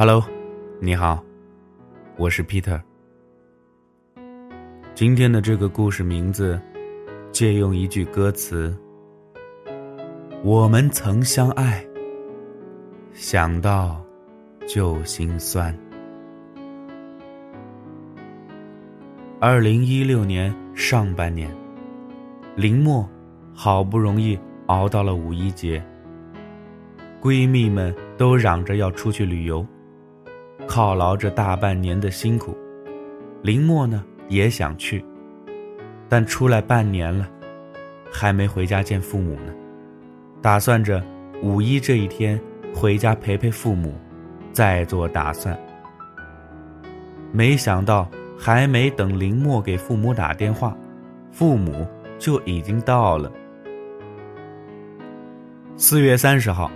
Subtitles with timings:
[0.00, 0.24] Hello，
[0.80, 1.22] 你好，
[2.16, 2.80] 我是 Peter。
[4.94, 6.58] 今天的这个故事名字
[7.30, 8.74] 借用一句歌词
[10.42, 11.86] ：“我们曾相爱，
[13.12, 14.02] 想到
[14.66, 15.78] 就心酸。”
[19.38, 21.54] 二零一六年上半年，
[22.56, 23.06] 林默
[23.52, 25.84] 好不容易熬到了五一节，
[27.20, 29.62] 闺蜜们都嚷着要出去旅游。
[30.68, 32.56] 犒劳着大半年的辛苦，
[33.42, 35.04] 林默呢也想去，
[36.08, 37.28] 但出来半年了，
[38.12, 39.52] 还没回家见父母呢。
[40.40, 41.02] 打算着
[41.42, 42.40] 五一这一天
[42.74, 43.94] 回家陪陪父母，
[44.52, 45.58] 再做打算。
[47.32, 48.08] 没想到
[48.38, 50.76] 还没等林默给父母打电话，
[51.30, 51.86] 父母
[52.18, 53.30] 就已经到了。
[55.76, 56.70] 四月三十号，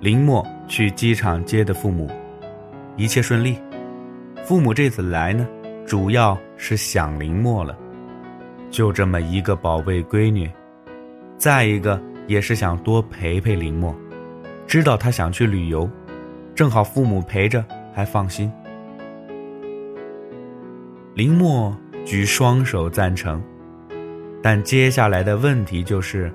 [0.00, 2.10] 林默去机场接的父母。
[3.00, 3.58] 一切顺利，
[4.44, 5.48] 父母这次来呢，
[5.86, 7.74] 主要是想林默了，
[8.70, 10.50] 就这么一个宝贝闺女，
[11.38, 13.96] 再一个也是想多陪陪林默，
[14.66, 15.88] 知道他想去旅游，
[16.54, 18.52] 正好父母陪着还放心。
[21.14, 23.42] 林默举双手赞成，
[24.42, 26.30] 但接下来的问题就是，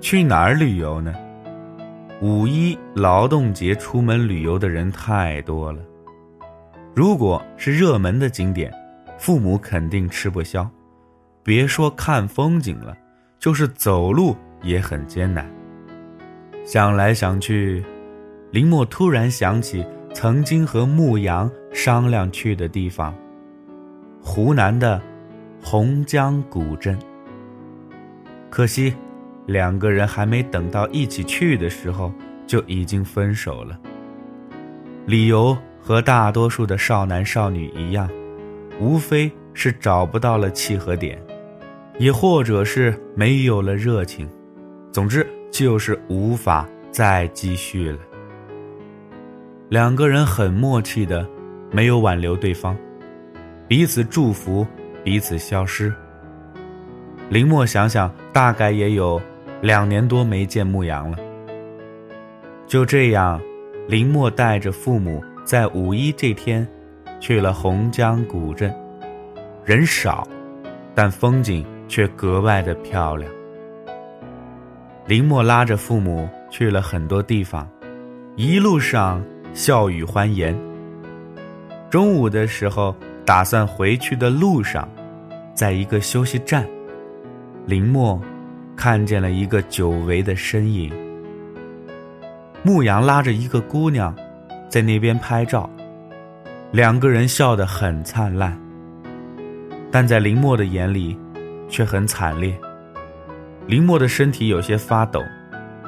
[0.00, 1.14] 去哪儿旅游呢？
[2.22, 5.82] 五一劳动节出门旅游的人太多了。
[6.94, 8.72] 如果是热门的景点，
[9.16, 10.68] 父母肯定吃不消，
[11.42, 12.96] 别说看风景了，
[13.38, 15.48] 就是走路也很艰难。
[16.64, 17.84] 想来想去，
[18.50, 23.14] 林默突然想起曾经和牧羊商量去的地方——
[24.20, 25.00] 湖南的
[25.62, 26.98] 洪江古镇。
[28.50, 28.94] 可惜，
[29.46, 32.12] 两个人还没等到一起去的时候，
[32.46, 33.78] 就已经分手了。
[35.06, 35.56] 理由。
[35.82, 38.08] 和大多数的少男少女一样，
[38.78, 41.20] 无非是找不到了契合点，
[41.98, 44.28] 也或者是没有了热情，
[44.92, 47.98] 总之就是无法再继续了。
[49.68, 51.26] 两个人很默契的，
[51.70, 52.76] 没有挽留对方，
[53.66, 54.66] 彼此祝福，
[55.02, 55.92] 彼此消失。
[57.28, 59.20] 林默想想，大概也有
[59.62, 61.18] 两年多没见牧羊了。
[62.66, 63.40] 就这样，
[63.88, 65.22] 林默带着父母。
[65.50, 66.64] 在五一这天，
[67.18, 68.72] 去了洪江古镇，
[69.64, 70.24] 人少，
[70.94, 73.28] 但风景却格外的漂亮。
[75.06, 77.68] 林默拉着父母去了很多地方，
[78.36, 79.20] 一路上
[79.52, 80.56] 笑语欢颜。
[81.90, 82.94] 中午的时候，
[83.26, 84.88] 打算回去的路上，
[85.52, 86.64] 在一个休息站，
[87.66, 88.20] 林默
[88.76, 90.92] 看见了一个久违的身影。
[92.62, 94.14] 牧羊拉着一个姑娘。
[94.70, 95.68] 在那边拍照，
[96.70, 98.56] 两个人笑得很灿烂，
[99.90, 101.18] 但在林默的眼里，
[101.68, 102.56] 却很惨烈。
[103.66, 105.20] 林默的身体有些发抖，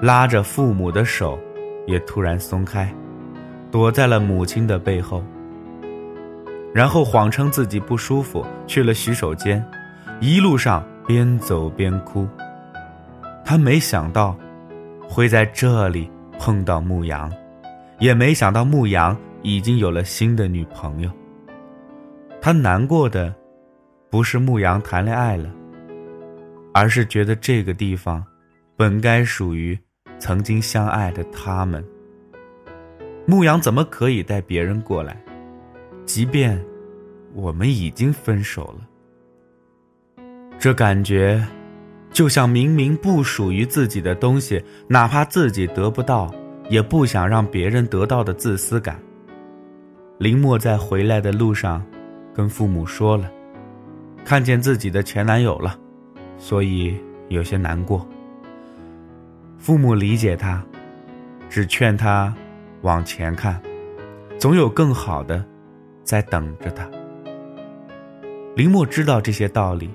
[0.00, 1.38] 拉着父母的手，
[1.86, 2.90] 也突然松开，
[3.70, 5.22] 躲在了母亲的背后。
[6.72, 9.62] 然后谎称自己不舒服，去了洗手间，
[10.20, 12.26] 一路上边走边哭。
[13.44, 14.34] 他没想到，
[15.06, 17.30] 会在这里碰到牧羊。
[18.00, 21.10] 也没想到牧羊已经有了新的女朋友。
[22.40, 23.32] 他难过的，
[24.10, 25.48] 不是牧羊谈恋爱了，
[26.72, 28.24] 而是觉得这个地方，
[28.74, 29.78] 本该属于
[30.18, 31.84] 曾经相爱的他们。
[33.26, 35.22] 牧羊怎么可以带别人过来？
[36.06, 36.58] 即便
[37.34, 40.24] 我们已经分手了，
[40.58, 41.46] 这感觉，
[42.10, 46.34] 就像明明不属于自己的东西，哪怕自己得不到。
[46.70, 48.96] 也不想让别人得到的自私感。
[50.18, 51.84] 林默在回来的路上，
[52.32, 53.28] 跟父母说了，
[54.24, 55.76] 看见自己的前男友了，
[56.38, 56.96] 所以
[57.28, 58.06] 有些难过。
[59.58, 60.64] 父母理解他，
[61.48, 62.32] 只劝他
[62.82, 63.60] 往前看，
[64.38, 65.44] 总有更好的
[66.04, 66.88] 在等着他。
[68.54, 69.90] 林默知道这些道理，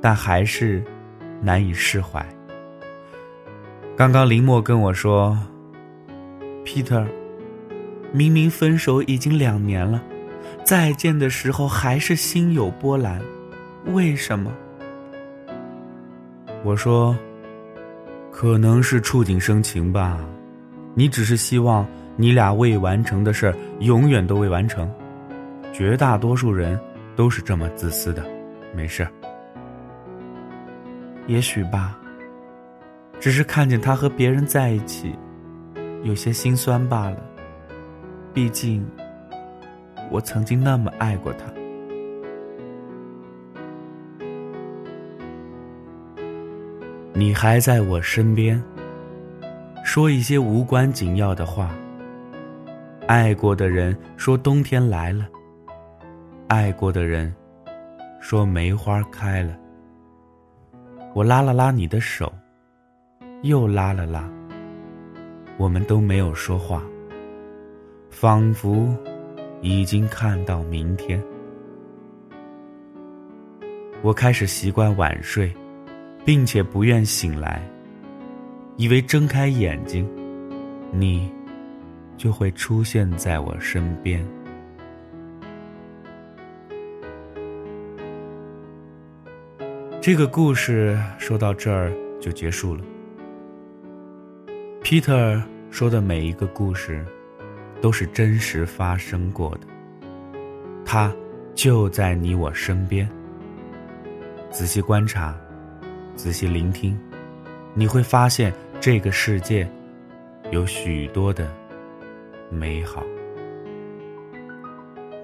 [0.00, 0.82] 但还是
[1.42, 2.24] 难以释怀。
[3.94, 5.36] 刚刚林默跟我说。
[6.66, 7.06] Peter，
[8.12, 10.02] 明明分手已经两年了，
[10.64, 13.22] 再见的时候还是心有波澜，
[13.94, 14.52] 为什么？
[16.64, 17.16] 我说，
[18.32, 20.18] 可能是触景生情吧。
[20.94, 21.86] 你只是希望
[22.16, 24.90] 你俩未完成的事永远都未完成，
[25.72, 26.78] 绝大多数人
[27.14, 28.24] 都是这么自私的。
[28.74, 29.06] 没事。
[31.28, 31.96] 也许吧，
[33.20, 35.14] 只是看见他和别人在一起。
[36.02, 37.22] 有些心酸罢了。
[38.32, 38.86] 毕竟，
[40.10, 41.46] 我曾经那么爱过他。
[47.12, 48.62] 你还在我身边，
[49.82, 51.70] 说一些无关紧要的话。
[53.06, 55.26] 爱过的人说冬天来了，
[56.48, 57.34] 爱过的人
[58.20, 59.56] 说梅花开了。
[61.14, 62.30] 我拉了拉你的手，
[63.42, 64.28] 又拉了拉。
[65.56, 66.82] 我们都没有说话，
[68.10, 68.94] 仿佛
[69.60, 71.22] 已经看到明天。
[74.02, 75.52] 我开始习惯晚睡。
[76.26, 77.62] 并且不愿醒来，
[78.76, 80.04] 以为睁开眼睛，
[80.90, 81.32] 你
[82.16, 84.26] 就会出现在我身边。
[90.00, 92.82] 这个故事说到这儿就结束了。
[94.88, 97.04] Peter 说的每一个故事，
[97.82, 99.66] 都是真实发生过的。
[100.84, 101.12] 他
[101.56, 103.08] 就在你我身边。
[104.48, 105.36] 仔细观察。
[106.14, 106.96] 仔细聆听，
[107.74, 109.68] 你会发现这个世界
[110.52, 111.50] 有许多的
[112.48, 113.02] 美好。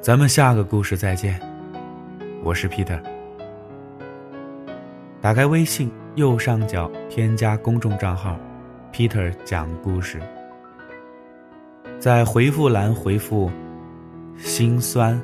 [0.00, 1.41] 咱们下个故事再见，
[2.43, 3.00] 我是 Peter。
[5.20, 8.37] 打开微信右上角添加公众账号
[8.93, 10.21] “Peter 讲故事”，
[11.99, 13.50] 在回复栏回复
[14.39, 15.21] “心酸”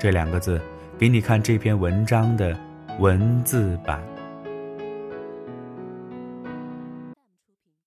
[0.00, 0.60] 这两个字，
[0.98, 2.56] 给你看这篇文章的
[2.98, 4.00] 文字版。